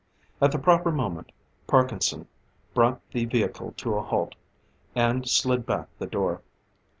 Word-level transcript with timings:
At 0.41 0.51
the 0.51 0.57
proper 0.57 0.91
moment, 0.91 1.31
Parkinson, 1.67 2.27
brought 2.73 3.01
the 3.11 3.25
vehicle 3.25 3.75
to 3.77 3.93
a 3.97 4.01
halt, 4.01 4.33
and 4.95 5.29
slid 5.29 5.63
back 5.67 5.89
the 5.99 6.07
door. 6.07 6.41